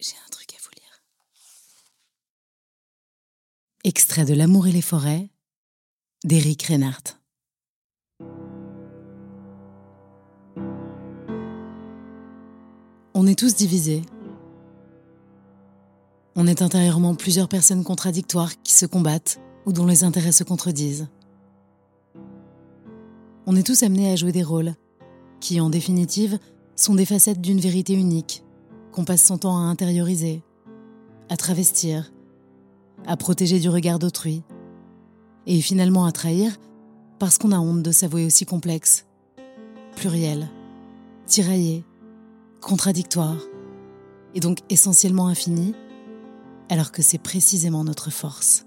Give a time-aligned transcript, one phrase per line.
[0.00, 1.02] J'ai un truc à vous lire.
[3.84, 5.28] Extrait de L'amour et les forêts
[6.24, 7.18] d'Éric Reinhardt.
[13.12, 14.00] On est tous divisés.
[16.34, 21.08] On est intérieurement plusieurs personnes contradictoires qui se combattent ou dont les intérêts se contredisent.
[23.44, 24.74] On est tous amenés à jouer des rôles
[25.40, 26.38] qui, en définitive,
[26.74, 28.44] sont des facettes d'une vérité unique
[28.92, 30.42] qu'on passe son temps à intérioriser,
[31.28, 32.12] à travestir,
[33.06, 34.42] à protéger du regard d'autrui,
[35.46, 36.56] et finalement à trahir
[37.18, 39.06] parce qu'on a honte de s'avouer aussi complexe,
[39.96, 40.48] pluriel,
[41.26, 41.84] tiraillé,
[42.60, 43.36] contradictoire,
[44.34, 45.74] et donc essentiellement infini,
[46.68, 48.64] alors que c'est précisément notre force.